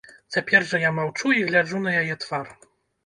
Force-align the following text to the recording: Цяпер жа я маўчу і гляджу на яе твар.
Цяпер 0.35 0.63
жа 0.71 0.79
я 0.85 0.91
маўчу 0.99 1.35
і 1.41 1.45
гляджу 1.49 1.85
на 1.85 1.91
яе 2.01 2.15
твар. 2.25 2.53